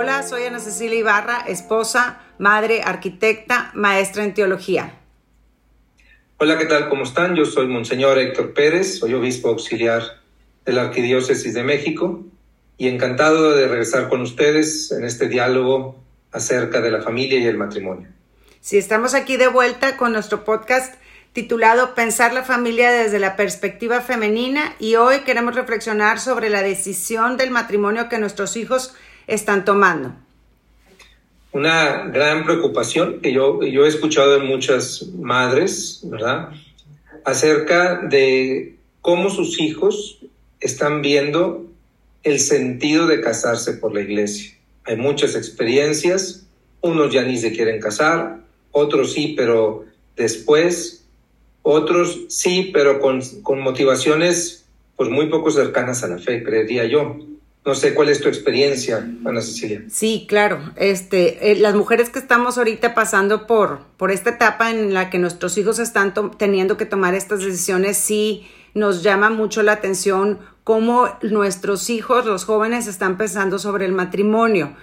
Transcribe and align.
Hola, 0.00 0.22
soy 0.22 0.44
Ana 0.44 0.60
Cecilia 0.60 0.96
Ibarra, 0.96 1.40
esposa, 1.48 2.20
madre, 2.38 2.82
arquitecta, 2.84 3.72
maestra 3.74 4.22
en 4.22 4.32
teología. 4.32 4.94
Hola, 6.36 6.56
¿qué 6.56 6.66
tal? 6.66 6.88
¿Cómo 6.88 7.02
están? 7.02 7.34
Yo 7.34 7.44
soy 7.44 7.66
Monseñor 7.66 8.16
Héctor 8.16 8.54
Pérez, 8.54 9.00
soy 9.00 9.14
obispo 9.14 9.48
auxiliar 9.48 10.04
de 10.64 10.72
la 10.72 10.82
Arquidiócesis 10.82 11.52
de 11.52 11.64
México 11.64 12.24
y 12.76 12.86
encantado 12.86 13.56
de 13.56 13.66
regresar 13.66 14.08
con 14.08 14.20
ustedes 14.20 14.92
en 14.92 15.02
este 15.02 15.26
diálogo 15.26 15.96
acerca 16.30 16.80
de 16.80 16.92
la 16.92 17.02
familia 17.02 17.40
y 17.40 17.46
el 17.46 17.56
matrimonio. 17.56 18.06
Sí, 18.60 18.78
estamos 18.78 19.14
aquí 19.14 19.36
de 19.36 19.48
vuelta 19.48 19.96
con 19.96 20.12
nuestro 20.12 20.44
podcast 20.44 20.94
titulado 21.32 21.96
Pensar 21.96 22.32
la 22.32 22.44
familia 22.44 22.92
desde 22.92 23.18
la 23.18 23.34
perspectiva 23.34 24.00
femenina 24.00 24.76
y 24.78 24.94
hoy 24.94 25.22
queremos 25.22 25.56
reflexionar 25.56 26.20
sobre 26.20 26.50
la 26.50 26.62
decisión 26.62 27.36
del 27.36 27.50
matrimonio 27.50 28.08
que 28.08 28.18
nuestros 28.18 28.56
hijos 28.56 28.94
están 29.28 29.64
tomando 29.64 30.12
una 31.52 32.04
gran 32.06 32.44
preocupación 32.44 33.20
que 33.20 33.32
yo, 33.32 33.62
yo 33.62 33.84
he 33.84 33.88
escuchado 33.88 34.36
en 34.36 34.46
muchas 34.46 35.06
madres, 35.18 36.00
¿verdad? 36.04 36.50
Acerca 37.24 38.02
de 38.02 38.76
cómo 39.00 39.30
sus 39.30 39.60
hijos 39.60 40.18
están 40.60 41.02
viendo 41.02 41.66
el 42.22 42.38
sentido 42.40 43.06
de 43.06 43.20
casarse 43.20 43.74
por 43.74 43.94
la 43.94 44.02
iglesia. 44.02 44.52
Hay 44.84 44.96
muchas 44.96 45.34
experiencias, 45.34 46.46
unos 46.80 47.12
ya 47.12 47.22
ni 47.22 47.38
se 47.38 47.52
quieren 47.52 47.80
casar, 47.80 48.40
otros 48.70 49.12
sí, 49.12 49.34
pero 49.36 49.84
después, 50.16 51.04
otros 51.62 52.26
sí, 52.28 52.70
pero 52.72 53.00
con, 53.00 53.20
con 53.42 53.60
motivaciones 53.60 54.66
pues 54.96 55.10
muy 55.10 55.28
poco 55.28 55.50
cercanas 55.50 56.02
a 56.02 56.08
la 56.08 56.18
fe, 56.18 56.42
creería 56.42 56.84
yo. 56.84 57.16
No 57.68 57.74
sé 57.74 57.92
cuál 57.92 58.08
es 58.08 58.22
tu 58.22 58.28
experiencia, 58.28 59.06
Ana 59.26 59.42
Cecilia. 59.42 59.82
Sí, 59.90 60.24
claro. 60.26 60.58
Este, 60.76 61.52
eh, 61.52 61.54
las 61.54 61.74
mujeres 61.74 62.08
que 62.08 62.18
estamos 62.18 62.56
ahorita 62.56 62.94
pasando 62.94 63.46
por, 63.46 63.80
por 63.98 64.10
esta 64.10 64.30
etapa 64.30 64.70
en 64.70 64.94
la 64.94 65.10
que 65.10 65.18
nuestros 65.18 65.58
hijos 65.58 65.78
están 65.78 66.14
teniendo 66.38 66.78
que 66.78 66.86
tomar 66.86 67.12
estas 67.12 67.40
decisiones, 67.40 67.98
sí 67.98 68.46
nos 68.72 69.02
llama 69.02 69.28
mucho 69.28 69.62
la 69.62 69.72
atención 69.72 70.38
cómo 70.64 71.10
nuestros 71.20 71.90
hijos, 71.90 72.24
los 72.24 72.46
jóvenes, 72.46 72.86
están 72.86 73.18
pensando 73.18 73.58
sobre 73.58 73.84
el 73.84 73.92
matrimonio. 73.92 74.74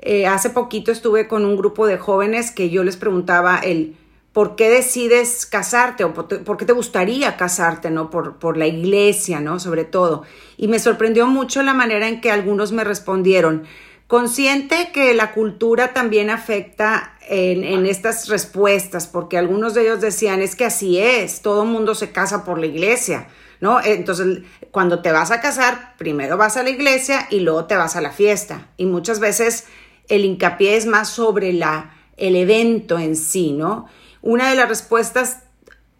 Eh, 0.00 0.26
hace 0.26 0.50
poquito 0.50 0.90
estuve 0.90 1.28
con 1.28 1.44
un 1.44 1.56
grupo 1.56 1.86
de 1.86 1.98
jóvenes 1.98 2.50
que 2.50 2.68
yo 2.68 2.82
les 2.82 2.96
preguntaba 2.96 3.58
el 3.58 3.94
¿por 4.34 4.56
qué 4.56 4.68
decides 4.68 5.46
casarte 5.46 6.02
o 6.02 6.12
por, 6.12 6.56
qué 6.56 6.66
te 6.66 6.72
gustaría 6.72 7.36
casarte, 7.36 7.90
¿no? 7.90 8.10
Por, 8.10 8.36
por 8.40 8.56
la 8.56 8.66
iglesia, 8.66 9.40
¿no? 9.40 9.60
Sobre 9.60 9.84
todo. 9.84 10.24
Y 10.56 10.66
me 10.66 10.80
sorprendió 10.80 11.28
mucho 11.28 11.62
la 11.62 11.72
manera 11.72 12.08
en 12.08 12.20
que 12.20 12.32
algunos 12.32 12.72
me 12.72 12.82
respondieron. 12.82 13.62
Consciente 14.08 14.90
que 14.92 15.14
la 15.14 15.32
cultura 15.32 15.94
también 15.94 16.30
afecta 16.30 17.16
en, 17.28 17.62
en 17.62 17.86
estas 17.86 18.28
respuestas, 18.28 19.06
porque 19.06 19.38
algunos 19.38 19.72
de 19.72 19.82
ellos 19.82 20.00
decían, 20.00 20.42
es 20.42 20.56
que 20.56 20.64
así 20.64 20.98
es, 20.98 21.40
todo 21.40 21.64
mundo 21.64 21.94
se 21.94 22.10
casa 22.10 22.44
por 22.44 22.58
la 22.58 22.66
iglesia, 22.66 23.28
¿no? 23.60 23.80
Entonces, 23.84 24.42
cuando 24.72 25.00
te 25.00 25.12
vas 25.12 25.30
a 25.30 25.40
casar, 25.40 25.94
primero 25.96 26.36
vas 26.36 26.56
a 26.56 26.64
la 26.64 26.70
iglesia 26.70 27.28
y 27.30 27.38
luego 27.38 27.66
te 27.66 27.76
vas 27.76 27.94
a 27.94 28.00
la 28.00 28.10
fiesta. 28.10 28.66
Y 28.78 28.86
muchas 28.86 29.20
veces 29.20 29.66
el 30.08 30.24
hincapié 30.24 30.76
es 30.76 30.86
más 30.86 31.08
sobre 31.08 31.52
la, 31.52 31.94
el 32.16 32.34
evento 32.34 32.98
en 32.98 33.14
sí, 33.14 33.52
¿no? 33.52 33.86
Una 34.24 34.48
de 34.48 34.56
las 34.56 34.70
respuestas 34.70 35.42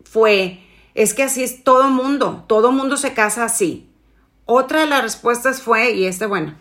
fue, 0.03 0.63
es 0.95 1.13
que 1.13 1.25
así 1.25 1.43
es 1.43 1.63
todo 1.63 1.91
mundo, 1.91 2.47
todo 2.49 2.73
mundo 2.73 2.97
se 2.97 3.13
casa 3.13 3.45
así. 3.45 3.87
Otra 4.47 4.81
de 4.81 4.87
las 4.87 5.03
respuestas 5.03 5.61
fue, 5.61 5.93
y 5.93 6.07
este, 6.07 6.25
bueno, 6.25 6.55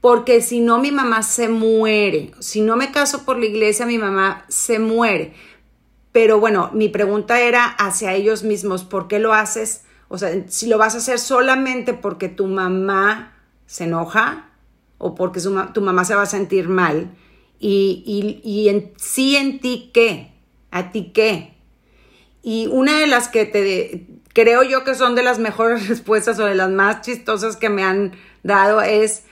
porque 0.00 0.40
si 0.40 0.60
no 0.60 0.78
mi 0.78 0.92
mamá 0.92 1.24
se 1.24 1.48
muere, 1.48 2.30
si 2.38 2.60
no 2.60 2.76
me 2.76 2.92
caso 2.92 3.24
por 3.24 3.40
la 3.40 3.46
iglesia, 3.46 3.86
mi 3.86 3.98
mamá 3.98 4.44
se 4.46 4.78
muere. 4.78 5.34
Pero 6.12 6.38
bueno, 6.38 6.70
mi 6.74 6.88
pregunta 6.88 7.40
era 7.40 7.64
hacia 7.64 8.14
ellos 8.14 8.44
mismos, 8.44 8.84
¿por 8.84 9.08
qué 9.08 9.18
lo 9.18 9.34
haces? 9.34 9.82
O 10.06 10.16
sea, 10.16 10.30
si 10.46 10.68
lo 10.68 10.78
vas 10.78 10.94
a 10.94 10.98
hacer 10.98 11.18
solamente 11.18 11.92
porque 11.92 12.28
tu 12.28 12.46
mamá 12.46 13.34
se 13.66 13.82
enoja 13.82 14.48
o 14.98 15.16
porque 15.16 15.40
tu 15.74 15.80
mamá 15.80 16.04
se 16.04 16.14
va 16.14 16.22
a 16.22 16.26
sentir 16.26 16.68
mal 16.68 17.10
y, 17.58 18.04
y, 18.06 18.48
y 18.48 18.68
en, 18.68 18.92
en 19.16 19.58
ti 19.58 19.90
qué, 19.92 20.29
¿A 20.70 20.92
ti 20.92 21.12
qué? 21.12 21.54
Y 22.42 22.68
una 22.68 22.98
de 22.98 23.06
las 23.06 23.28
que 23.28 23.44
te 23.44 24.06
creo 24.32 24.62
yo 24.62 24.84
que 24.84 24.94
son 24.94 25.14
de 25.14 25.22
las 25.22 25.38
mejores 25.38 25.88
respuestas 25.88 26.38
o 26.38 26.44
de 26.44 26.54
las 26.54 26.70
más 26.70 27.02
chistosas 27.02 27.56
que 27.56 27.68
me 27.68 27.84
han 27.84 28.12
dado 28.42 28.80
es 28.80 29.24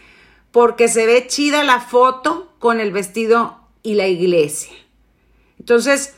porque 0.51 0.89
se 0.89 1.07
ve 1.07 1.27
chida 1.27 1.63
la 1.63 1.81
foto 1.81 2.53
con 2.59 2.81
el 2.81 2.93
vestido 2.93 3.61
y 3.83 3.95
la 3.95 4.09
iglesia. 4.09 4.73
Entonces, 5.59 6.15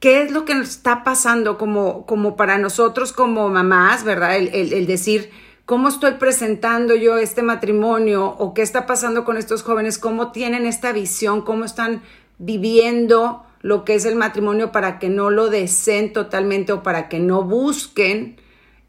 ¿qué 0.00 0.22
es 0.22 0.30
lo 0.30 0.44
que 0.44 0.54
nos 0.54 0.68
está 0.68 1.02
pasando 1.04 1.58
como, 1.58 2.06
como 2.06 2.36
para 2.36 2.58
nosotros 2.58 3.12
como 3.12 3.48
mamás, 3.48 4.04
verdad? 4.04 4.36
El, 4.36 4.72
el 4.72 4.86
decir, 4.86 5.30
¿cómo 5.64 5.88
estoy 5.88 6.12
presentando 6.12 6.94
yo 6.94 7.16
este 7.16 7.42
matrimonio? 7.42 8.26
¿O 8.38 8.54
qué 8.54 8.62
está 8.62 8.86
pasando 8.86 9.24
con 9.24 9.36
estos 9.36 9.62
jóvenes? 9.62 9.98
¿Cómo 9.98 10.32
tienen 10.32 10.66
esta 10.66 10.92
visión? 10.92 11.42
¿Cómo 11.42 11.64
están 11.64 12.02
viviendo? 12.38 13.45
Lo 13.62 13.84
que 13.84 13.94
es 13.94 14.04
el 14.04 14.16
matrimonio 14.16 14.72
para 14.72 14.98
que 14.98 15.08
no 15.08 15.30
lo 15.30 15.48
deseen 15.48 16.12
totalmente 16.12 16.72
o 16.72 16.82
para 16.82 17.08
que 17.08 17.18
no 17.18 17.42
busquen 17.42 18.36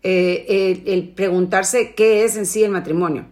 eh, 0.03 0.83
el, 0.85 1.09
preguntarse 1.09 1.95
qué 1.95 2.23
es 2.23 2.37
en 2.37 2.45
sí 2.45 2.63
el 2.63 2.71
matrimonio. 2.71 3.25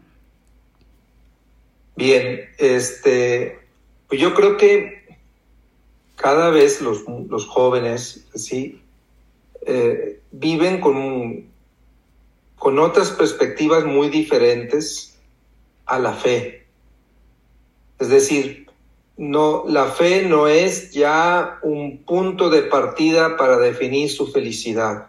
Bien, 1.96 2.50
este, 2.58 3.60
pues 4.08 4.20
yo 4.20 4.34
creo 4.34 4.58
que 4.58 5.06
cada 6.16 6.50
vez 6.50 6.82
los, 6.82 7.06
jóvenes, 7.46 8.28
¿sí? 8.36 8.82
Eh, 9.66 10.20
viven 10.32 10.82
con, 10.82 11.46
con 12.58 12.80
otras 12.80 13.12
perspectivas 13.12 13.86
muy 13.86 14.10
diferentes 14.10 15.18
a 15.86 16.00
la 16.00 16.14
fe. 16.14 16.66
Es 18.00 18.10
decir, 18.10 18.65
no, 19.18 19.64
la 19.68 19.86
fe 19.86 20.24
no 20.24 20.48
es 20.48 20.92
ya 20.92 21.60
un 21.62 22.04
punto 22.04 22.50
de 22.50 22.64
partida 22.64 23.38
para 23.38 23.58
definir 23.58 24.10
su 24.10 24.28
felicidad, 24.28 25.08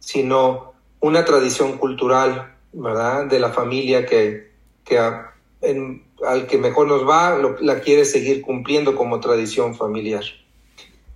sino 0.00 0.72
una 1.00 1.24
tradición 1.24 1.78
cultural, 1.78 2.54
¿verdad? 2.72 3.26
De 3.26 3.38
la 3.38 3.50
familia 3.50 4.04
que, 4.04 4.50
que 4.84 4.98
al 4.98 6.46
que 6.46 6.58
mejor 6.58 6.88
nos 6.88 7.08
va, 7.08 7.38
la 7.60 7.80
quiere 7.80 8.04
seguir 8.04 8.42
cumpliendo 8.42 8.94
como 8.94 9.20
tradición 9.20 9.74
familiar. 9.74 10.24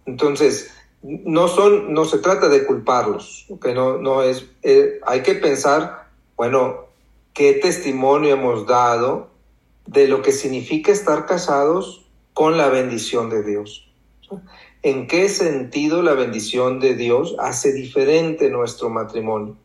Entonces, 0.07 0.73
no 1.03 1.49
son, 1.49 1.93
no 1.93 2.05
se 2.05 2.19
trata 2.19 2.49
de 2.49 2.65
culparlos, 2.65 3.47
que 3.63 3.75
no, 3.75 3.99
no 3.99 4.23
es, 4.23 4.47
eh, 4.63 5.01
hay 5.07 5.23
que 5.23 5.35
pensar, 5.35 6.09
bueno, 6.37 6.87
qué 7.35 7.55
testimonio 7.55 8.35
hemos 8.35 8.67
dado 8.67 9.36
de 9.87 10.09
lo 10.09 10.23
que 10.23 10.33
significa 10.33 10.93
estar 10.93 11.27
casados 11.27 12.07
con 12.33 12.57
la 12.57 12.69
bendición 12.69 13.31
de 13.31 13.43
Dios. 13.43 13.89
¿En 14.83 15.07
qué 15.07 15.29
sentido 15.29 16.03
la 16.03 16.15
bendición 16.15 16.81
de 16.81 16.95
Dios 16.95 17.35
hace 17.39 17.73
diferente 17.73 18.51
nuestro 18.51 18.91
matrimonio? 18.91 19.57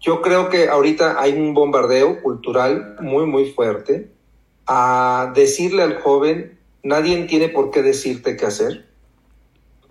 Yo 0.00 0.20
creo 0.20 0.50
que 0.50 0.68
ahorita 0.68 1.20
hay 1.20 1.32
un 1.32 1.54
bombardeo 1.54 2.22
cultural 2.22 2.96
muy, 3.00 3.26
muy 3.26 3.50
fuerte 3.52 4.10
a 4.66 5.32
decirle 5.34 5.82
al 5.82 6.00
joven, 6.00 6.58
nadie 6.82 7.24
tiene 7.24 7.48
por 7.48 7.70
qué 7.70 7.82
decirte 7.82 8.36
qué 8.36 8.46
hacer. 8.46 8.86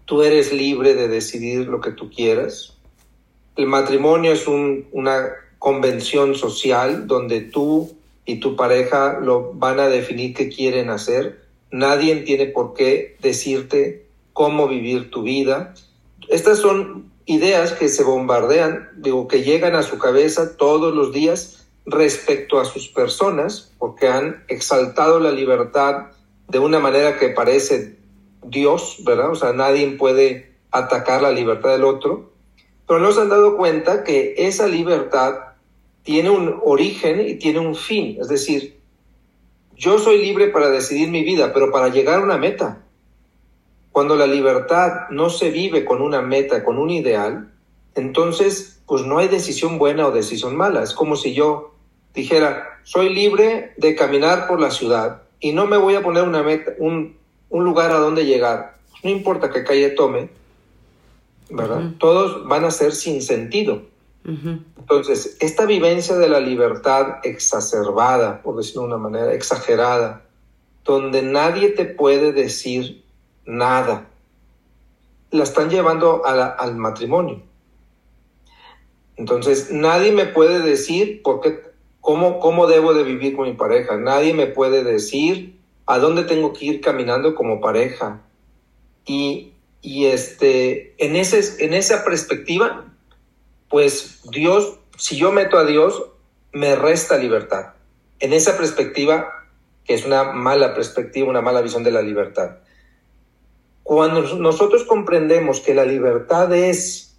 Tú 0.06 0.22
eres 0.22 0.54
libre 0.54 0.94
de 0.94 1.08
decidir 1.08 1.68
lo 1.68 1.82
que 1.82 1.92
tú 1.92 2.10
quieras. 2.10 2.78
El 3.56 3.68
matrimonio 3.68 4.34
es 4.34 4.48
una 4.48 5.30
convención 5.58 6.36
social 6.36 7.08
donde 7.08 7.42
tú 7.42 7.98
y 8.26 8.40
tu 8.40 8.56
pareja 8.56 9.20
lo 9.20 9.54
van 9.54 9.80
a 9.80 9.90
definir 9.90 10.34
qué 10.34 10.50
quieren 10.50 10.90
hacer. 10.90 11.44
Nadie 11.72 12.16
tiene 12.18 12.48
por 12.48 12.74
qué 12.74 13.18
decirte 13.22 14.06
cómo 14.34 14.68
vivir 14.68 15.10
tu 15.10 15.24
vida. 15.24 15.74
Estas 16.30 16.60
son 16.60 17.12
ideas 17.26 17.74
que 17.74 17.90
se 17.90 18.04
bombardean, 18.04 18.90
digo, 18.98 19.28
que 19.28 19.44
llegan 19.44 19.76
a 19.76 19.84
su 19.84 19.98
cabeza 19.98 20.58
todos 20.58 20.94
los 20.94 21.12
días 21.12 21.66
respecto 21.86 22.60
a 22.60 22.66
sus 22.66 22.88
personas, 22.88 23.72
porque 23.78 24.08
han 24.08 24.44
exaltado 24.48 25.20
la 25.20 25.32
libertad 25.32 26.08
de 26.48 26.60
una 26.60 26.80
manera 26.80 27.18
que 27.18 27.30
parece 27.30 27.98
Dios, 28.44 28.98
¿verdad? 29.06 29.32
O 29.32 29.36
sea, 29.36 29.54
nadie 29.54 29.90
puede 29.98 30.54
atacar 30.72 31.22
la 31.22 31.32
libertad 31.32 31.72
del 31.72 31.84
otro, 31.84 32.32
pero 32.88 33.00
no 33.00 33.12
se 33.12 33.22
han 33.22 33.30
dado 33.30 33.58
cuenta 33.58 34.04
que 34.04 34.36
esa 34.38 34.68
libertad 34.68 35.53
tiene 36.04 36.30
un 36.30 36.60
origen 36.64 37.28
y 37.28 37.36
tiene 37.36 37.60
un 37.60 37.76
fin, 37.76 38.18
es 38.20 38.28
decir, 38.28 38.78
yo 39.76 39.98
soy 39.98 40.22
libre 40.22 40.50
para 40.50 40.70
decidir 40.70 41.10
mi 41.10 41.24
vida, 41.24 41.52
pero 41.54 41.72
para 41.72 41.90
llegar 41.90 42.20
a 42.20 42.24
una 42.24 42.38
meta. 42.38 42.84
Cuando 43.92 44.16
la 44.16 44.28
libertad 44.28 45.10
no 45.10 45.30
se 45.30 45.50
vive 45.50 45.86
con 45.86 46.02
una 46.02 46.22
meta, 46.22 46.64
con 46.64 46.78
un 46.78 46.90
ideal, 46.90 47.52
entonces 47.96 48.82
pues 48.86 49.04
no 49.04 49.20
hay 49.20 49.28
decisión 49.28 49.78
buena 49.78 50.08
o 50.08 50.12
decisión 50.12 50.56
mala. 50.56 50.84
Es 50.84 50.94
como 50.94 51.16
si 51.16 51.34
yo 51.34 51.74
dijera, 52.14 52.80
soy 52.84 53.14
libre 53.14 53.74
de 53.78 53.96
caminar 53.96 54.48
por 54.48 54.60
la 54.60 54.72
ciudad 54.72 55.24
y 55.40 55.52
no 55.52 55.68
me 55.68 55.78
voy 55.78 55.96
a 55.96 56.04
poner 56.04 56.24
una 56.24 56.44
meta, 56.44 56.72
un, 56.78 57.18
lugar 57.50 57.92
a 57.92 58.00
donde 58.00 58.26
llegar. 58.26 58.78
No 59.04 59.10
importa 59.10 59.52
qué 59.52 59.64
calle 59.64 59.90
tome, 59.92 60.30
¿verdad? 61.50 61.92
Todos 62.00 62.48
van 62.48 62.66
a 62.66 62.72
ser 62.72 62.94
sin 62.94 63.22
sentido. 63.22 63.84
Entonces, 64.26 65.38
esta 65.42 65.66
vivencia 65.66 66.16
de 66.16 66.30
la 66.30 66.40
libertad 66.40 67.18
exacerbada, 67.24 68.42
por 68.42 68.56
decirlo 68.56 68.84
de 68.84 68.88
una 68.88 68.98
manera, 68.98 69.34
exagerada, 69.34 70.26
donde 70.86 71.22
nadie 71.22 71.70
te 71.70 71.86
puede 71.86 72.32
decir 72.32 73.04
nada, 73.46 74.08
la 75.32 75.44
están 75.44 75.70
llevando 75.70 76.26
al 76.26 76.76
matrimonio. 76.76 77.42
Entonces, 79.16 79.72
nadie 79.72 80.12
me 80.12 80.26
puede 80.26 80.60
decir 80.60 81.22
por 81.22 81.42
qué, 81.42 81.62
cómo, 82.02 82.40
cómo 82.40 82.68
debo 82.68 82.94
de 82.94 83.04
vivir 83.04 83.36
con 83.36 83.48
mi 83.48 83.54
pareja. 83.54 83.98
Nadie 83.98 84.34
me 84.34 84.48
puede 84.48 84.84
decir 84.84 85.60
a 85.86 86.00
dónde 86.00 86.24
tengo 86.24 86.54
que 86.54 86.66
ir 86.66 86.82
caminando 86.82 87.36
como 87.36 87.62
pareja. 87.62 88.22
Y, 89.06 89.54
y 89.82 90.06
este, 90.06 90.96
en, 91.04 91.16
ese, 91.16 91.64
en 91.64 91.74
esa 91.74 92.04
perspectiva, 92.04 92.93
pues 93.74 94.20
Dios, 94.30 94.78
si 95.00 95.18
yo 95.18 95.32
meto 95.32 95.58
a 95.58 95.66
Dios, 95.66 96.04
me 96.52 96.76
resta 96.76 97.18
libertad. 97.18 97.74
En 98.20 98.32
esa 98.32 98.56
perspectiva, 98.56 99.48
que 99.84 99.96
es 99.96 100.06
una 100.06 100.26
mala 100.26 100.76
perspectiva, 100.76 101.28
una 101.28 101.42
mala 101.42 101.60
visión 101.64 101.84
de 101.84 101.90
la 101.90 102.04
libertad. 102.04 102.58
Cuando 103.82 104.22
nosotros 104.36 104.84
comprendemos 104.84 105.60
que 105.60 105.74
la 105.74 105.86
libertad 105.86 106.54
es 106.54 107.18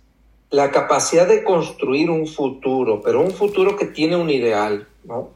la 0.50 0.70
capacidad 0.70 1.26
de 1.26 1.42
construir 1.42 2.08
un 2.08 2.28
futuro, 2.28 3.00
pero 3.02 3.20
un 3.20 3.32
futuro 3.32 3.74
que 3.74 3.86
tiene 3.86 4.14
un 4.14 4.30
ideal, 4.30 4.86
¿no? 5.02 5.32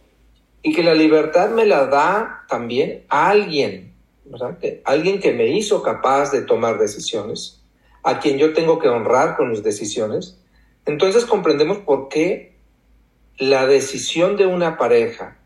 Y 0.62 0.72
que 0.72 0.84
la 0.84 0.94
libertad 0.94 1.50
me 1.50 1.66
la 1.66 1.86
da 1.86 2.44
también 2.48 3.06
a 3.08 3.30
alguien, 3.30 3.92
¿verdad? 4.24 4.56
alguien 4.84 5.18
que 5.18 5.32
me 5.32 5.48
hizo 5.48 5.82
capaz 5.82 6.30
de 6.30 6.42
tomar 6.42 6.78
decisiones, 6.78 7.60
a 8.04 8.20
quien 8.20 8.38
yo 8.38 8.52
tengo 8.52 8.78
que 8.78 8.88
honrar 8.88 9.36
con 9.36 9.50
mis 9.50 9.64
decisiones, 9.64 10.38
entonces 10.86 11.24
comprendemos 11.24 11.78
por 11.78 12.08
qué 12.08 12.56
la 13.38 13.66
decisión 13.66 14.36
de 14.36 14.46
una 14.46 14.76
pareja 14.76 15.38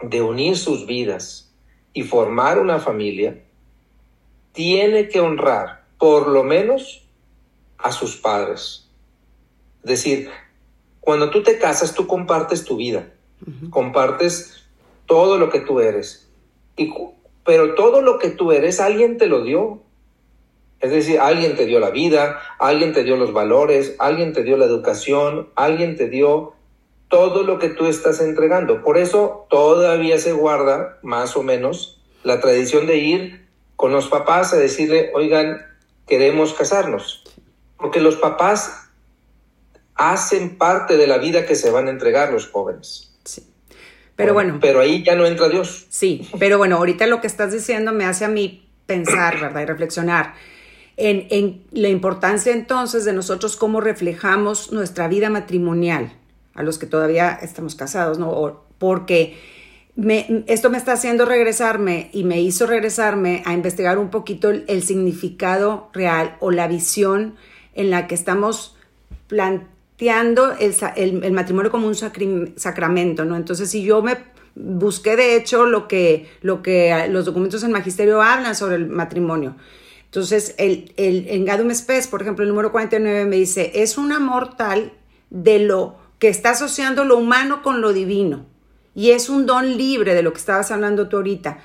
de 0.00 0.22
unir 0.22 0.56
sus 0.56 0.86
vidas 0.86 1.52
y 1.92 2.02
formar 2.02 2.58
una 2.58 2.78
familia 2.78 3.42
tiene 4.52 5.08
que 5.08 5.20
honrar 5.20 5.84
por 5.98 6.28
lo 6.28 6.44
menos 6.44 7.06
a 7.78 7.92
sus 7.92 8.16
padres. 8.16 8.88
Es 9.82 9.90
decir, 9.90 10.30
cuando 11.00 11.30
tú 11.30 11.42
te 11.42 11.58
casas, 11.58 11.94
tú 11.94 12.06
compartes 12.06 12.64
tu 12.64 12.76
vida, 12.76 13.12
compartes 13.70 14.64
todo 15.06 15.38
lo 15.38 15.50
que 15.50 15.60
tú 15.60 15.80
eres. 15.80 16.28
Y, 16.76 16.92
pero 17.44 17.74
todo 17.74 18.02
lo 18.02 18.18
que 18.18 18.30
tú 18.30 18.52
eres, 18.52 18.80
alguien 18.80 19.18
te 19.18 19.26
lo 19.26 19.42
dio. 19.42 19.82
Es 20.80 20.90
decir, 20.90 21.20
alguien 21.20 21.56
te 21.56 21.66
dio 21.66 21.78
la 21.78 21.90
vida, 21.90 22.40
alguien 22.58 22.92
te 22.92 23.04
dio 23.04 23.16
los 23.16 23.32
valores, 23.32 23.96
alguien 23.98 24.32
te 24.32 24.42
dio 24.42 24.56
la 24.56 24.64
educación, 24.64 25.50
alguien 25.54 25.96
te 25.96 26.08
dio 26.08 26.54
todo 27.08 27.42
lo 27.42 27.58
que 27.58 27.68
tú 27.68 27.86
estás 27.86 28.20
entregando. 28.20 28.82
Por 28.82 28.96
eso 28.96 29.46
todavía 29.50 30.18
se 30.18 30.32
guarda, 30.32 30.98
más 31.02 31.36
o 31.36 31.42
menos, 31.42 32.00
la 32.22 32.40
tradición 32.40 32.86
de 32.86 32.96
ir 32.96 33.46
con 33.76 33.92
los 33.92 34.08
papás 34.08 34.54
a 34.54 34.56
decirle, 34.56 35.10
oigan, 35.14 35.60
queremos 36.06 36.54
casarnos. 36.54 37.24
Porque 37.76 38.00
los 38.00 38.16
papás 38.16 38.90
hacen 39.94 40.56
parte 40.56 40.96
de 40.96 41.06
la 41.06 41.18
vida 41.18 41.44
que 41.44 41.56
se 41.56 41.70
van 41.70 41.88
a 41.88 41.90
entregar 41.90 42.32
los 42.32 42.48
jóvenes. 42.48 43.18
Sí. 43.24 43.46
Pero 44.16 44.32
bueno. 44.32 44.58
Pero 44.60 44.80
ahí 44.80 45.02
ya 45.02 45.14
no 45.14 45.26
entra 45.26 45.48
Dios. 45.50 45.86
Sí, 45.90 46.28
pero 46.38 46.56
bueno, 46.56 46.76
ahorita 46.76 47.06
lo 47.06 47.20
que 47.20 47.26
estás 47.26 47.52
diciendo 47.52 47.92
me 47.92 48.06
hace 48.06 48.24
a 48.24 48.28
mí 48.28 48.66
pensar, 48.86 49.40
¿verdad? 49.40 49.62
Y 49.62 49.66
reflexionar 49.66 50.34
en, 51.00 51.62
la 51.72 51.88
importancia 51.88 52.52
entonces 52.52 53.04
de 53.04 53.12
nosotros 53.12 53.56
cómo 53.56 53.80
reflejamos 53.80 54.72
nuestra 54.72 55.08
vida 55.08 55.30
matrimonial 55.30 56.12
a 56.54 56.62
los 56.62 56.78
que 56.78 56.86
todavía 56.86 57.38
estamos 57.40 57.74
casados, 57.74 58.18
¿no? 58.18 58.64
porque 58.78 59.36
esto 60.46 60.70
me 60.70 60.78
está 60.78 60.92
haciendo 60.92 61.24
regresarme 61.24 62.10
y 62.12 62.24
me 62.24 62.40
hizo 62.40 62.66
regresarme 62.66 63.42
a 63.44 63.52
investigar 63.52 63.98
un 63.98 64.10
poquito 64.10 64.50
el, 64.50 64.82
significado 64.82 65.90
real 65.92 66.36
o 66.40 66.50
la 66.50 66.68
visión 66.68 67.34
en 67.74 67.90
la 67.90 68.06
que 68.06 68.14
estamos 68.14 68.76
planteando 69.26 70.54
el, 70.58 71.32
matrimonio 71.32 71.70
como 71.70 71.86
un 71.86 71.94
sacramento, 71.94 73.24
¿no? 73.24 73.36
Entonces, 73.36 73.70
si 73.70 73.82
yo 73.82 74.02
me 74.02 74.16
busqué 74.54 75.16
de 75.16 75.36
hecho 75.36 75.66
lo 75.66 75.86
que, 75.88 76.28
lo 76.40 76.62
que 76.62 77.06
los 77.08 77.24
documentos 77.24 77.62
del 77.62 77.70
magisterio 77.70 78.22
hablan 78.22 78.54
sobre 78.54 78.76
el 78.76 78.86
matrimonio, 78.86 79.56
entonces, 80.10 80.56
el, 80.58 80.92
el, 80.96 81.28
en 81.28 81.44
Gadum 81.44 81.72
Spes, 81.72 82.08
por 82.08 82.20
ejemplo, 82.20 82.42
el 82.42 82.48
número 82.48 82.72
49 82.72 83.26
me 83.26 83.36
dice, 83.36 83.70
es 83.76 83.96
un 83.96 84.10
amor 84.10 84.56
tal 84.56 84.92
de 85.30 85.60
lo 85.60 85.98
que 86.18 86.26
está 86.26 86.50
asociando 86.50 87.04
lo 87.04 87.16
humano 87.16 87.62
con 87.62 87.80
lo 87.80 87.92
divino. 87.92 88.44
Y 88.92 89.12
es 89.12 89.28
un 89.28 89.46
don 89.46 89.76
libre 89.78 90.14
de 90.14 90.24
lo 90.24 90.32
que 90.32 90.40
estabas 90.40 90.72
hablando 90.72 91.08
tú 91.08 91.18
ahorita. 91.18 91.58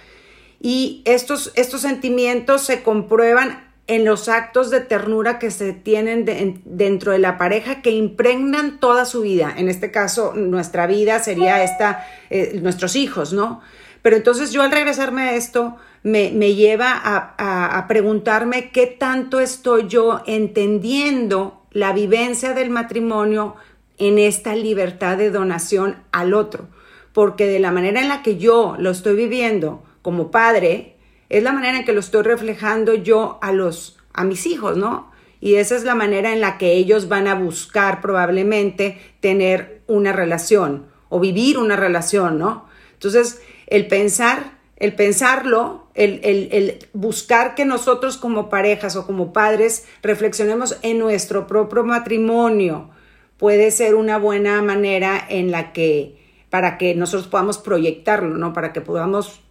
Y 0.62 1.02
estos, 1.06 1.54
estos 1.56 1.82
sentimientos 1.82 2.62
se 2.62 2.84
comprueban 2.84 3.74
en 3.88 4.06
los 4.06 4.30
actos 4.30 4.70
de 4.70 4.82
ternura 4.82 5.40
que 5.40 5.50
se 5.50 5.74
tienen 5.74 6.62
dentro 6.66 7.14
de 7.14 7.20
la 7.20 7.40
pareja 7.40 7.82
que 7.82 7.90
impregnan 7.90 8.80
toda 8.80 9.06
su 9.06 9.22
vida. 9.22 9.52
En 9.58 9.70
este 9.70 9.90
caso, 9.90 10.34
nuestra 10.36 10.86
vida 10.86 11.18
sería 11.18 11.64
esta, 11.64 12.06
eh, 12.30 12.60
nuestros 12.62 12.96
hijos, 12.96 13.34
¿no? 13.34 13.62
Pero 14.04 14.18
entonces 14.18 14.52
yo 14.52 14.62
al 14.62 14.72
regresarme 14.72 15.24
a 15.24 15.34
esto, 15.34 15.78
me, 16.06 16.54
lleva 16.54 17.02
a, 17.04 17.88
preguntarme 17.88 18.70
qué 18.70 18.86
tanto 18.86 19.40
estoy 19.40 19.88
yo 19.88 20.22
entendiendo 20.28 21.64
la 21.72 21.94
vivencia 21.94 22.54
del 22.54 22.70
matrimonio 22.70 23.56
en 23.98 24.20
esta 24.20 24.56
libertad 24.56 25.18
de 25.18 25.32
donación 25.32 26.04
al 26.12 26.36
otro. 26.36 26.68
Porque 27.12 27.48
de 27.48 27.60
la 27.60 27.72
manera 27.72 28.02
en 28.02 28.10
la 28.10 28.22
que 28.22 28.38
yo 28.38 28.76
lo 28.78 28.92
estoy 28.92 29.16
viviendo 29.16 29.84
como 30.04 30.30
padre, 30.30 30.98
es 31.30 31.42
la 31.42 31.54
manera 31.54 31.80
en 31.80 31.86
que 31.86 31.94
lo 31.94 32.02
estoy 32.02 32.22
reflejando 32.22 32.94
yo 32.94 33.40
a 33.42 33.52
los 33.52 33.98
a 34.14 34.24
mis 34.24 34.46
hijos, 34.46 34.78
¿no? 34.78 35.12
Y 35.42 35.56
esa 35.56 35.76
es 35.76 35.84
la 35.84 35.96
manera 35.96 36.32
en 36.32 36.40
la 36.40 36.60
que 36.60 36.74
ellos 36.74 37.10
van 37.10 37.28
a 37.28 37.34
buscar 37.34 38.00
probablemente 38.00 39.02
tener 39.22 39.82
una 39.88 40.14
relación 40.14 40.86
o 41.10 41.20
vivir 41.20 41.58
una 41.58 41.76
relación, 41.76 42.38
¿no? 42.38 42.68
Entonces, 42.94 43.42
el 43.68 43.88
pensar 43.88 44.55
el 44.78 44.94
pensarlo, 44.94 45.88
el, 45.94 46.80
buscar 46.94 47.56
que 47.56 47.66
nosotros 47.66 48.18
como 48.18 48.50
parejas 48.50 48.96
o 48.96 49.06
como 49.06 49.32
padres 49.32 49.86
reflexionemos 50.02 50.78
en 50.82 51.00
nuestro 51.00 51.48
propio 51.48 51.84
matrimonio 51.84 52.90
puede 53.38 53.72
ser 53.72 53.96
una 53.96 54.18
buena 54.18 54.62
manera 54.62 55.24
en 55.30 55.52
la 55.52 55.72
que 55.72 56.24
para 56.50 56.78
que 56.78 56.96
nosotros 56.96 57.28
podamos 57.28 57.58
proyectarlo, 57.58 58.36
¿no? 58.38 58.54
Para 58.54 58.72
que 58.72 58.82
podamos 58.82 59.42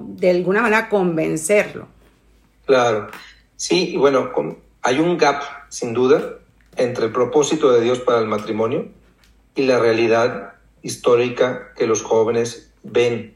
de 0.00 0.30
alguna 0.30 0.60
manera 0.60 0.88
convencerlo. 0.88 1.86
Claro. 2.66 3.08
Sí, 3.56 3.96
bueno, 3.96 4.30
hay 4.82 4.98
un 4.98 5.16
gap, 5.16 5.42
sin 5.68 5.94
duda, 5.94 6.38
entre 6.76 7.06
el 7.06 7.12
propósito 7.12 7.72
de 7.72 7.80
Dios 7.80 8.00
para 8.00 8.18
el 8.18 8.26
matrimonio 8.26 8.88
y 9.54 9.62
la 9.62 9.78
realidad 9.78 10.54
histórica 10.82 11.72
que 11.76 11.86
los 11.86 12.02
jóvenes 12.02 12.72
ven 12.82 13.33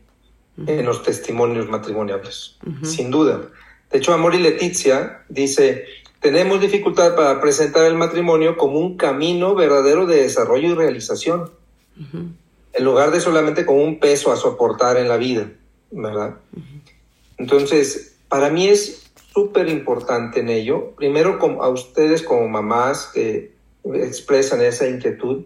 en 0.66 0.84
los 0.84 1.02
testimonios 1.02 1.68
matrimoniales, 1.68 2.56
sin 2.82 3.10
duda. 3.10 3.42
De 3.90 3.98
hecho, 3.98 4.12
Amor 4.12 4.34
y 4.34 4.38
Leticia 4.38 5.22
dice, 5.28 5.84
tenemos 6.20 6.60
dificultad 6.60 7.14
para 7.14 7.40
presentar 7.40 7.84
el 7.84 7.94
matrimonio 7.94 8.56
como 8.56 8.78
un 8.78 8.96
camino 8.96 9.54
verdadero 9.54 10.06
de 10.06 10.22
desarrollo 10.22 10.68
y 10.70 10.74
realización, 10.74 11.50
en 12.72 12.84
lugar 12.84 13.10
de 13.10 13.20
solamente 13.20 13.64
como 13.64 13.82
un 13.82 13.98
peso 13.98 14.32
a 14.32 14.36
soportar 14.36 14.96
en 14.96 15.08
la 15.08 15.16
vida, 15.16 15.50
¿verdad? 15.90 16.36
Entonces, 17.38 18.16
para 18.28 18.50
mí 18.50 18.68
es 18.68 19.10
súper 19.32 19.68
importante 19.68 20.40
en 20.40 20.48
ello, 20.48 20.92
primero 20.96 21.38
a 21.60 21.68
ustedes 21.68 22.22
como 22.22 22.48
mamás 22.48 23.10
que 23.14 23.52
expresan 23.94 24.60
esa 24.60 24.88
inquietud, 24.88 25.44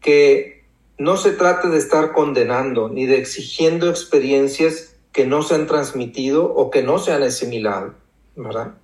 que 0.00 0.61
no 0.98 1.16
se 1.16 1.32
trata 1.32 1.68
de 1.68 1.78
estar 1.78 2.12
condenando 2.12 2.88
ni 2.88 3.06
de 3.06 3.18
exigiendo 3.18 3.88
experiencias 3.88 4.96
que 5.12 5.26
no 5.26 5.42
se 5.42 5.54
han 5.54 5.66
transmitido 5.66 6.44
o 6.44 6.70
que 6.70 6.82
no 6.82 6.98
se 6.98 7.12
han 7.12 7.22
asimilado, 7.22 7.94
¿verdad? 8.36 8.74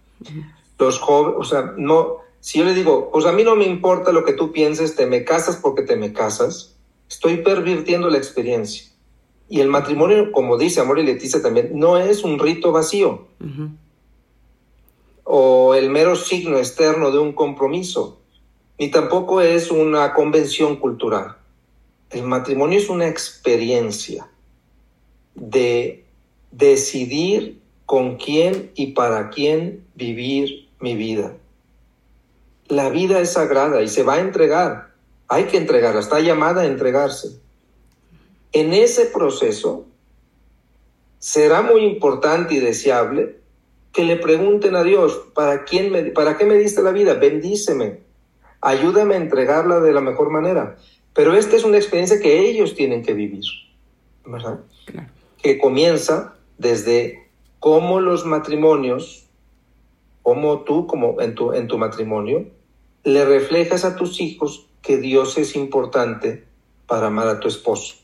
Los 0.78 0.98
jóvenes, 0.98 1.36
o 1.38 1.44
sea, 1.44 1.74
no, 1.76 2.18
si 2.40 2.58
yo 2.58 2.64
le 2.64 2.74
digo, 2.74 3.10
pues 3.12 3.24
a 3.26 3.32
mí 3.32 3.44
no 3.44 3.56
me 3.56 3.66
importa 3.66 4.12
lo 4.12 4.24
que 4.24 4.32
tú 4.32 4.52
pienses, 4.52 4.94
te 4.94 5.06
me 5.06 5.24
casas 5.24 5.56
porque 5.56 5.82
te 5.82 5.96
me 5.96 6.12
casas, 6.12 6.76
estoy 7.08 7.38
pervirtiendo 7.38 8.10
la 8.10 8.18
experiencia. 8.18 8.88
Y 9.48 9.60
el 9.60 9.68
matrimonio, 9.68 10.30
como 10.30 10.58
dice 10.58 10.80
Amor 10.80 10.98
y 10.98 11.04
Leticia 11.04 11.40
también, 11.40 11.70
no 11.72 11.96
es 11.96 12.22
un 12.22 12.38
rito 12.38 12.70
vacío 12.70 13.26
o 15.30 15.74
el 15.74 15.90
mero 15.90 16.16
signo 16.16 16.56
externo 16.56 17.10
de 17.10 17.18
un 17.18 17.34
compromiso, 17.34 18.18
ni 18.78 18.90
tampoco 18.90 19.42
es 19.42 19.70
una 19.70 20.14
convención 20.14 20.76
cultural. 20.76 21.36
El 22.10 22.22
matrimonio 22.22 22.78
es 22.78 22.88
una 22.88 23.06
experiencia 23.06 24.28
de 25.34 26.06
decidir 26.50 27.60
con 27.84 28.16
quién 28.16 28.70
y 28.74 28.92
para 28.92 29.30
quién 29.30 29.84
vivir 29.94 30.68
mi 30.80 30.94
vida. 30.94 31.34
La 32.68 32.88
vida 32.88 33.20
es 33.20 33.32
sagrada 33.32 33.82
y 33.82 33.88
se 33.88 34.02
va 34.02 34.14
a 34.14 34.20
entregar. 34.20 34.92
Hay 35.28 35.44
que 35.44 35.58
entregarla, 35.58 36.00
está 36.00 36.20
llamada 36.20 36.62
a 36.62 36.66
entregarse. 36.66 37.38
En 38.52 38.72
ese 38.72 39.06
proceso 39.06 39.84
será 41.18 41.62
muy 41.62 41.84
importante 41.84 42.54
y 42.54 42.60
deseable 42.60 43.36
que 43.92 44.04
le 44.04 44.16
pregunten 44.16 44.76
a 44.76 44.82
Dios, 44.82 45.20
¿para, 45.34 45.64
quién 45.64 45.90
me, 45.90 46.04
¿para 46.04 46.38
qué 46.38 46.44
me 46.44 46.54
diste 46.54 46.82
la 46.82 46.92
vida? 46.92 47.14
Bendíceme, 47.14 48.00
ayúdame 48.60 49.14
a 49.14 49.18
entregarla 49.18 49.80
de 49.80 49.92
la 49.92 50.00
mejor 50.00 50.30
manera. 50.30 50.76
Pero 51.18 51.34
esta 51.34 51.56
es 51.56 51.64
una 51.64 51.78
experiencia 51.78 52.20
que 52.20 52.48
ellos 52.48 52.76
tienen 52.76 53.02
que 53.02 53.12
vivir, 53.12 53.42
¿verdad? 54.24 54.60
Que 55.42 55.58
comienza 55.58 56.36
desde 56.58 57.28
cómo 57.58 57.98
los 57.98 58.24
matrimonios, 58.24 59.26
como 60.22 60.60
tú, 60.60 60.86
como 60.86 61.20
en 61.20 61.34
tu, 61.34 61.54
en 61.54 61.66
tu 61.66 61.76
matrimonio, 61.76 62.46
le 63.02 63.24
reflejas 63.24 63.84
a 63.84 63.96
tus 63.96 64.20
hijos 64.20 64.68
que 64.80 64.98
Dios 64.98 65.38
es 65.38 65.56
importante 65.56 66.44
para 66.86 67.08
amar 67.08 67.26
a 67.26 67.40
tu 67.40 67.48
esposo. 67.48 67.96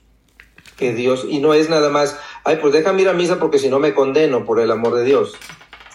Que 0.77 0.93
Dios, 0.93 1.25
y 1.31 1.39
no 1.39 1.55
es 1.55 1.71
nada 1.71 1.91
más, 1.91 2.19
ay, 2.43 2.59
pues 2.61 2.73
déjame 2.73 3.03
ir 3.03 3.09
a 3.09 3.13
misa 3.13 3.39
porque 3.39 3.61
si 3.61 3.69
no 3.69 3.79
me 3.79 3.95
condeno 3.95 4.45
por 4.45 4.59
el 4.59 4.73
amor 4.73 4.97
de 4.97 5.05
Dios. 5.05 5.37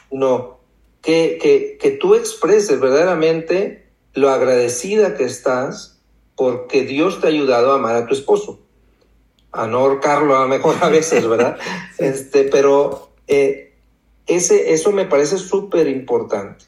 No, 0.10 0.62
que, 1.02 1.38
que, 1.42 1.78
que 1.82 1.92
tú 1.92 2.16
expreses 2.16 2.80
verdaderamente 2.80 3.90
lo 4.14 4.30
agradecida 4.30 5.18
que 5.18 5.26
estás 5.26 5.99
porque 6.40 6.86
Dios 6.86 7.20
te 7.20 7.28
ha 7.28 7.32
ayudado 7.32 7.74
a 7.74 7.76
amar 7.76 7.98
a 7.98 8.08
tu 8.08 8.14
esposo. 8.14 8.62
A 9.52 9.68
no 9.68 9.80
ahorcarlo 9.80 10.38
a 10.38 10.44
lo 10.44 10.48
mejor 10.48 10.78
a 10.80 10.88
veces, 10.88 11.28
¿verdad? 11.28 11.60
este, 11.98 12.46
pero 12.46 13.10
eh, 13.28 13.74
ese, 14.26 14.72
eso 14.72 14.94
me 14.94 15.04
parece 15.04 15.38
súper 15.38 15.90
importante. 15.90 16.64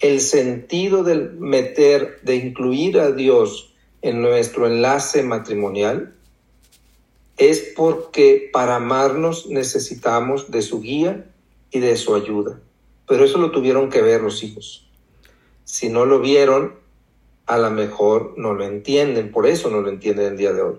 El 0.00 0.22
sentido 0.22 1.04
del 1.04 1.34
meter, 1.34 2.20
de 2.22 2.36
incluir 2.36 2.98
a 3.00 3.10
Dios 3.10 3.74
en 4.00 4.22
nuestro 4.22 4.66
enlace 4.66 5.22
matrimonial, 5.22 6.14
es 7.36 7.60
porque 7.76 8.48
para 8.50 8.76
amarnos 8.76 9.46
necesitamos 9.46 10.50
de 10.50 10.62
su 10.62 10.80
guía 10.80 11.26
y 11.70 11.80
de 11.80 11.98
su 11.98 12.14
ayuda. 12.14 12.60
Pero 13.06 13.26
eso 13.26 13.36
lo 13.36 13.50
tuvieron 13.50 13.90
que 13.90 14.00
ver 14.00 14.22
los 14.22 14.42
hijos. 14.42 14.88
Si 15.64 15.90
no 15.90 16.06
lo 16.06 16.18
vieron, 16.18 16.80
a 17.52 17.58
lo 17.58 17.70
mejor 17.70 18.34
no 18.38 18.54
lo 18.54 18.64
entienden, 18.64 19.30
por 19.30 19.46
eso 19.46 19.70
no 19.70 19.82
lo 19.82 19.90
entienden 19.90 20.32
el 20.32 20.36
día 20.38 20.52
de 20.52 20.62
hoy. 20.62 20.76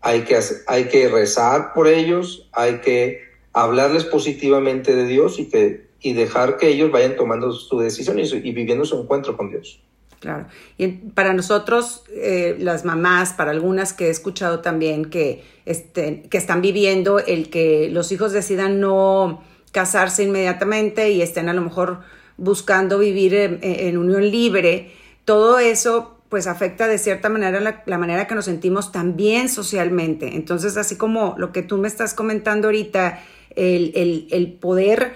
Hay 0.00 0.22
que, 0.22 0.36
hay 0.66 0.84
que 0.88 1.08
rezar 1.08 1.72
por 1.74 1.86
ellos, 1.86 2.48
hay 2.52 2.78
que 2.78 3.20
hablarles 3.52 4.04
positivamente 4.04 4.96
de 4.96 5.06
Dios 5.06 5.38
y, 5.38 5.48
que, 5.48 5.86
y 6.00 6.12
dejar 6.14 6.56
que 6.56 6.68
ellos 6.68 6.90
vayan 6.90 7.14
tomando 7.14 7.52
su 7.52 7.78
decisión 7.78 8.18
y, 8.18 8.52
viviendo 8.52 8.84
su 8.84 9.00
encuentro 9.00 9.36
con 9.36 9.50
Dios. 9.50 9.80
Claro. 10.18 10.46
Y 10.76 10.88
para 10.88 11.34
nosotros, 11.34 12.02
eh, 12.10 12.56
las 12.58 12.84
mamás, 12.84 13.32
para 13.32 13.52
algunas 13.52 13.92
que 13.92 14.06
he 14.06 14.10
escuchado 14.10 14.58
también 14.58 15.04
que, 15.04 15.44
este, 15.66 16.22
que 16.28 16.38
están 16.38 16.62
viviendo 16.62 17.20
el 17.20 17.48
que 17.48 17.88
los 17.90 18.10
hijos 18.10 18.32
decidan 18.32 18.80
no 18.80 19.42
casarse 19.70 20.24
inmediatamente 20.24 21.10
y 21.10 21.22
estén 21.22 21.48
a 21.48 21.54
lo 21.54 21.62
mejor 21.62 22.00
buscando 22.36 22.98
vivir 22.98 23.34
en, 23.34 23.96
unión 23.96 24.28
libre, 24.30 24.90
todo 25.24 25.58
eso 25.58 26.18
pues 26.32 26.46
afecta 26.46 26.88
de 26.88 26.96
cierta 26.96 27.28
manera 27.28 27.60
la, 27.60 27.98
manera 27.98 28.26
que 28.26 28.34
nos 28.34 28.46
sentimos 28.46 28.90
también 28.90 29.50
socialmente. 29.50 30.34
Entonces, 30.34 30.78
así 30.78 30.96
como 30.96 31.34
lo 31.36 31.52
que 31.52 31.62
tú 31.62 31.76
me 31.76 31.88
estás 31.88 32.14
comentando 32.14 32.68
ahorita, 32.68 33.22
el, 33.54 34.56
poder 34.58 35.12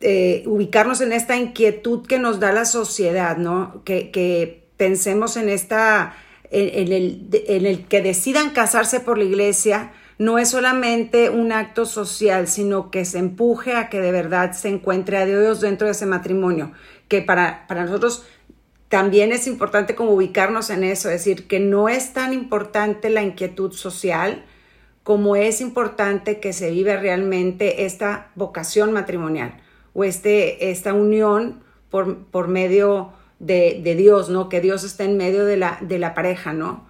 eh, 0.00 0.44
ubicarnos 0.46 1.00
en 1.00 1.12
esta 1.12 1.36
inquietud 1.36 2.06
que 2.06 2.20
nos 2.20 2.38
da 2.38 2.52
la 2.52 2.66
sociedad, 2.66 3.36
¿no? 3.36 3.82
Que, 3.84 4.62
pensemos 4.76 5.36
en 5.36 5.48
esta, 5.48 6.14
en, 6.52 6.92
el, 6.92 7.28
en 7.48 7.66
el 7.66 7.86
que 7.86 8.00
decidan 8.00 8.50
casarse 8.50 9.00
por 9.00 9.18
la 9.18 9.24
iglesia, 9.24 9.90
no 10.18 10.38
es 10.38 10.50
solamente 10.50 11.30
un 11.30 11.50
acto 11.50 11.84
social, 11.84 12.46
sino 12.46 12.92
que 12.92 13.04
se 13.04 13.18
empuje 13.18 13.74
a 13.74 13.88
que 13.88 14.00
de 14.00 14.12
verdad 14.12 14.52
se 14.52 14.68
encuentre 14.68 15.16
a 15.16 15.26
Dios 15.26 15.60
dentro 15.60 15.86
de 15.88 15.94
ese 15.94 16.06
matrimonio, 16.06 16.70
que 17.08 17.22
para, 17.22 17.66
para 17.66 17.84
nosotros 17.86 18.24
también 18.88 19.32
es 19.32 19.46
importante 19.46 19.94
como 19.94 20.12
ubicarnos 20.12 20.70
en 20.70 20.84
eso, 20.84 21.10
es 21.10 21.24
decir, 21.24 21.46
que 21.46 21.60
no 21.60 21.88
es 21.88 22.12
tan 22.12 22.32
importante 22.32 23.10
la 23.10 23.22
inquietud 23.22 23.72
social 23.72 24.44
como 25.02 25.36
es 25.36 25.60
importante 25.60 26.38
que 26.38 26.52
se 26.52 26.70
vive 26.70 26.96
realmente 26.96 27.86
esta 27.86 28.30
vocación 28.34 28.92
matrimonial 28.92 29.58
o 29.94 30.04
este, 30.04 30.70
esta 30.70 30.92
unión 30.92 31.62
por, 31.90 32.26
por 32.26 32.48
medio 32.48 33.12
de, 33.38 33.80
de, 33.82 33.94
Dios, 33.94 34.28
¿no? 34.28 34.48
Que 34.48 34.60
Dios 34.60 34.84
está 34.84 35.04
en 35.04 35.16
medio 35.16 35.44
de 35.44 35.56
la, 35.56 35.78
de 35.80 35.98
la 35.98 36.14
pareja, 36.14 36.52
¿no? 36.52 36.86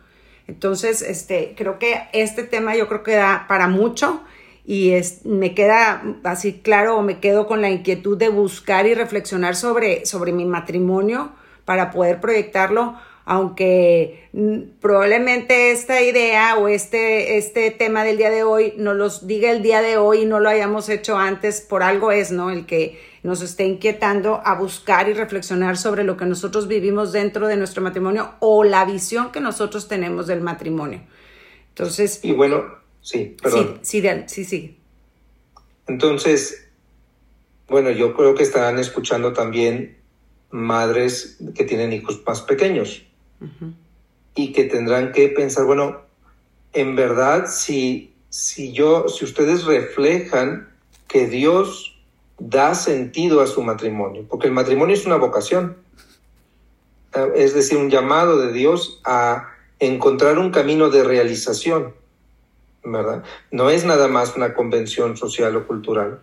Entonces, 0.49 1.03
este, 1.03 1.55
creo 1.57 1.79
que 1.79 2.09
este 2.13 2.43
tema 2.43 2.75
yo 2.75 2.89
creo 2.89 3.03
que 3.03 3.15
da 3.15 3.47
para 3.49 3.69
mucho 3.69 4.23
y 4.65 4.91
es, 4.91 5.25
me 5.25 5.55
queda 5.55 6.03
así 6.25 6.55
claro 6.55 6.97
o 6.97 7.03
me 7.03 7.21
quedo 7.21 7.47
con 7.47 7.61
la 7.61 7.71
inquietud 7.71 8.17
de 8.17 8.31
buscar 8.31 8.87
y 8.87 8.95
reflexionar 8.95 9.55
sobre, 9.55 10.07
sobre 10.07 10.33
mi 10.33 10.45
matrimonio 10.45 11.33
para 11.69 11.91
poder 11.91 12.19
proyectarlo, 12.19 12.95
aunque 13.27 14.27
mm, 14.33 14.79
probablemente 14.81 15.71
esta 15.71 16.01
idea 16.01 16.57
o 16.57 16.67
este, 16.67 17.37
este 17.37 17.71
tema 17.71 18.05
del 18.05 18.17
día 18.17 18.31
de 18.31 18.43
hoy 18.43 18.73
nos 18.79 18.97
los 18.97 19.27
diga 19.27 19.51
el 19.51 19.63
día 19.63 19.83
de 19.83 19.99
hoy 19.99 20.23
y 20.23 20.25
no 20.25 20.41
lo 20.41 20.49
hayamos 20.49 20.89
hecho 20.89 21.19
antes, 21.19 21.61
por 21.61 21.83
algo 21.83 22.11
es, 22.11 22.33
¿no? 22.33 22.51
El 22.51 22.65
que 22.65 22.99
nos 23.23 23.43
esté 23.43 23.67
inquietando 23.67 24.41
a 24.43 24.55
buscar 24.55 25.11
y 25.11 25.13
reflexionar 25.13 25.77
sobre 25.77 26.05
lo 26.05 26.17
que 26.17 26.25
nosotros 26.25 26.69
vivimos 26.69 27.13
dentro 27.13 27.49
de 27.49 27.59
nuestro 27.59 27.83
matrimonio 27.83 28.31
o 28.39 28.65
la 28.65 28.87
visión 28.87 29.31
que 29.31 29.41
nosotros 29.41 29.89
tenemos 29.89 30.27
del 30.27 30.41
matrimonio. 30.41 31.03
Entonces... 31.69 32.21
Y 32.23 32.33
bueno, 32.33 32.65
sí, 33.03 33.37
perdón. 33.43 33.81
Sí, 33.83 34.03
sí, 34.27 34.45
sí, 34.47 34.79
Entonces, 35.87 36.67
bueno, 37.69 37.91
yo 37.91 38.15
creo 38.15 38.35
que 38.35 38.43
estarán 38.43 38.79
escuchando 38.79 39.35
también 39.35 39.98
madres 40.51 41.39
que 41.55 41.65
tienen 41.65 41.93
hijos 41.93 42.21
más 42.27 42.43
pequeños 42.43 43.03
y 44.35 44.53
que 44.53 44.65
tendrán 44.65 45.13
que 45.13 45.29
pensar, 45.29 45.65
bueno, 45.65 46.01
en 46.73 46.97
verdad, 46.97 47.47
si, 47.49 48.15
si 48.29 48.73
yo, 48.73 49.09
si 49.09 49.25
ustedes 49.25 49.65
reflejan 49.65 50.69
que 51.07 51.27
Dios 51.27 51.99
da 52.39 52.75
sentido 52.75 53.41
a 53.41 53.47
su 53.47 53.63
matrimonio, 53.63 54.27
porque 54.29 54.47
el 54.47 54.53
matrimonio 54.53 54.95
es 54.95 55.07
una 55.07 55.17
vocación, 55.17 55.77
eh, 57.15 57.33
es 57.37 57.55
decir, 57.55 57.79
un 57.79 57.91
llamado 57.91 58.39
de 58.39 58.53
Dios 58.53 59.01
a 59.05 59.49
encontrar 59.81 60.39
un 60.39 60.51
camino 60.51 60.91
de 60.91 61.05
realización, 61.05 61.95
¿verdad? 62.85 63.25
No 63.51 63.71
es 63.71 63.85
nada 63.85 64.09
más 64.09 64.37
una 64.37 64.55
convención 64.55 65.17
social 65.17 65.57
o 65.57 65.67
cultural, 65.67 66.21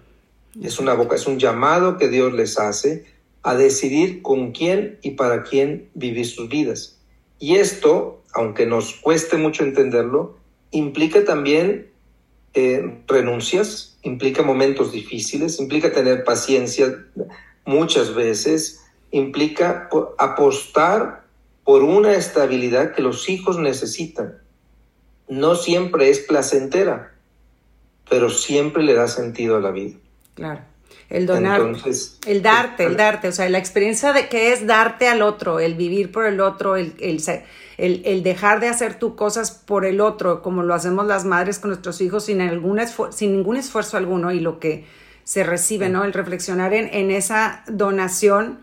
es 0.61 0.79
una 0.79 0.93
boca, 0.93 1.15
es 1.15 1.27
un 1.27 1.37
llamado 1.37 1.97
que 1.97 2.07
Dios 2.07 2.33
les 2.33 2.57
hace 2.57 3.05
a 3.45 3.55
decidir 3.55 4.23
con 4.23 4.53
quién 4.53 4.97
y 5.03 5.11
para 5.11 5.43
quién 5.43 5.87
vivir 5.93 6.25
sus 6.25 6.49
vidas. 6.49 6.99
Y 7.37 7.57
esto, 7.57 8.23
aunque 8.33 8.65
nos 8.65 8.95
cueste 8.95 9.37
mucho 9.37 9.63
entenderlo, 9.63 10.35
implica 10.71 11.23
también 11.23 11.91
eh, 12.55 13.03
renuncias, 13.07 13.99
implica 14.01 14.41
momentos 14.41 14.91
difíciles, 14.91 15.59
implica 15.59 15.93
tener 15.93 16.23
paciencia 16.23 17.05
muchas 17.65 18.15
veces, 18.15 18.83
implica 19.11 19.89
apostar 20.17 21.23
por 21.63 21.83
una 21.83 22.15
estabilidad 22.15 22.95
que 22.95 23.03
los 23.03 23.29
hijos 23.29 23.59
necesitan. 23.59 24.39
No 25.29 25.53
siempre 25.53 26.09
es 26.09 26.17
placentera, 26.17 27.13
pero 28.09 28.31
siempre 28.31 28.81
le 28.81 28.95
da 28.95 29.07
sentido 29.07 29.55
a 29.55 29.59
la 29.59 29.69
vida. 29.69 29.97
Claro. 30.33 30.61
El 31.07 31.27
donar, 31.27 31.61
el 32.25 32.41
darte, 32.41 32.83
el 32.83 32.97
darte, 32.97 33.27
o 33.27 33.31
sea, 33.31 33.47
la 33.47 33.59
experiencia 33.59 34.11
de 34.11 34.27
que 34.27 34.53
es 34.53 34.65
darte 34.65 35.07
al 35.07 35.21
otro, 35.21 35.59
el 35.59 35.75
vivir 35.75 36.11
por 36.11 36.25
el 36.25 36.41
otro, 36.41 36.77
el, 36.77 36.95
el, 36.99 37.21
el, 37.77 38.23
dejar 38.23 38.59
de 38.59 38.69
hacer 38.69 38.97
tú 38.97 39.15
cosas 39.15 39.51
por 39.51 39.85
el 39.85 40.01
otro, 40.01 40.41
como 40.41 40.63
lo 40.63 40.73
hacemos 40.73 41.05
las 41.05 41.23
madres 41.23 41.59
con 41.59 41.69
nuestros 41.69 42.01
hijos 42.01 42.25
sin, 42.25 42.39
sin 43.11 43.33
ningún 43.33 43.57
esfuerzo 43.57 43.97
alguno 43.97 44.31
y 44.31 44.39
lo 44.39 44.59
que 44.59 44.85
se 45.23 45.43
recibe, 45.43 45.89
¿no? 45.89 46.05
El 46.05 46.13
reflexionar 46.13 46.73
en, 46.73 46.89
en 46.91 47.11
esa 47.11 47.63
donación, 47.67 48.59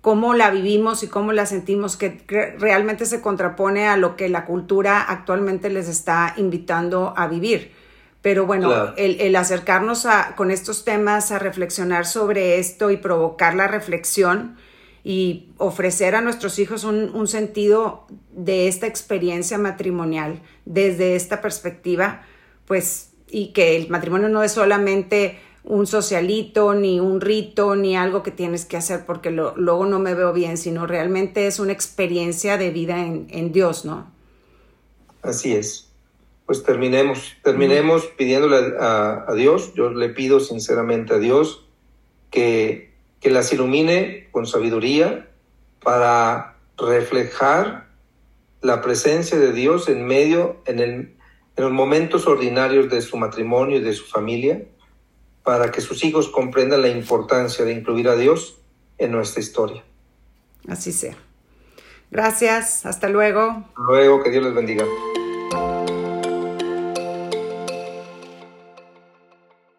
cómo 0.00 0.34
la 0.34 0.50
vivimos 0.50 1.04
y 1.04 1.06
cómo 1.06 1.32
la 1.32 1.46
sentimos, 1.46 1.96
que 1.96 2.56
realmente 2.58 3.06
se 3.06 3.20
contrapone 3.20 3.86
a 3.86 3.96
lo 3.96 4.16
que 4.16 4.28
la 4.28 4.44
cultura 4.44 5.00
actualmente 5.00 5.70
les 5.70 5.88
está 5.88 6.34
invitando 6.36 7.14
a 7.16 7.28
vivir 7.28 7.83
pero 8.24 8.46
bueno, 8.46 8.94
el, 8.96 9.36
acercarnos 9.36 10.06
a, 10.06 10.34
con 10.34 10.50
estos 10.50 10.82
temas, 10.82 11.30
a 11.30 11.38
reflexionar 11.38 12.06
sobre 12.06 12.58
esto 12.58 12.90
y 12.90 12.96
provocar 12.96 13.54
la 13.54 13.68
reflexión 13.68 14.56
y 15.04 15.50
ofrecer 15.58 16.14
a 16.14 16.22
nuestros 16.22 16.58
hijos 16.58 16.84
un, 16.84 17.28
sentido 17.28 18.06
de 18.32 18.66
esta 18.66 18.86
experiencia 18.86 19.58
matrimonial 19.58 20.40
desde 20.64 21.16
esta 21.16 21.42
perspectiva, 21.42 22.22
pues, 22.64 23.10
y 23.28 23.48
que 23.48 23.76
el 23.76 23.90
matrimonio 23.90 24.30
no 24.30 24.42
es 24.42 24.52
solamente 24.52 25.38
un 25.62 25.86
socialito, 25.86 26.72
ni 26.72 27.00
un 27.00 27.20
rito, 27.20 27.76
ni 27.76 27.94
algo 27.94 28.22
que 28.22 28.30
tienes 28.30 28.64
que 28.64 28.78
hacer 28.78 29.04
porque 29.04 29.30
luego 29.30 29.84
no 29.84 29.98
me 29.98 30.14
veo 30.14 30.32
bien, 30.32 30.56
sino 30.56 30.86
realmente 30.86 31.46
es 31.46 31.58
una 31.58 31.72
experiencia 31.72 32.56
de 32.56 32.70
vida 32.70 33.04
en, 33.04 33.26
en 33.28 33.52
Dios, 33.52 33.84
¿no? 33.84 34.10
Así 35.20 35.54
es 35.54 35.90
pues 36.46 36.62
terminemos, 36.62 37.36
terminemos 37.42 38.06
pidiéndole 38.06 38.74
a, 38.78 39.32
Dios, 39.34 39.72
yo 39.74 39.90
le 39.90 40.10
pido 40.10 40.40
sinceramente 40.40 41.14
a 41.14 41.18
Dios 41.18 41.66
que, 42.30 42.92
que 43.20 43.30
las 43.30 43.52
ilumine 43.52 44.28
con 44.30 44.46
sabiduría 44.46 45.30
para 45.82 46.56
reflejar 46.76 47.88
la 48.60 48.82
presencia 48.82 49.38
de 49.38 49.52
Dios 49.52 49.88
en 49.88 50.06
medio, 50.06 50.62
en, 50.66 50.80
el, 50.80 50.92
en 51.56 51.64
los 51.64 51.72
momentos 51.72 52.26
ordinarios 52.26 52.90
de 52.90 53.00
su 53.00 53.16
matrimonio 53.16 53.78
y 53.78 53.80
de 53.80 53.92
su 53.92 54.06
familia, 54.06 54.62
para 55.42 55.70
que 55.70 55.80
sus 55.80 56.04
hijos 56.04 56.28
comprendan 56.28 56.82
la 56.82 56.88
importancia 56.88 57.64
de 57.64 57.72
incluir 57.72 58.08
a 58.08 58.16
Dios 58.16 58.58
en 58.98 59.12
nuestra 59.12 59.40
historia. 59.40 59.84
Así 60.68 60.92
sea. 60.92 61.14
Gracias, 62.10 62.86
hasta 62.86 63.08
luego. 63.08 63.64
Luego, 63.76 64.22
que 64.22 64.30
Dios 64.30 64.44
les 64.44 64.54
bendiga. 64.54 64.84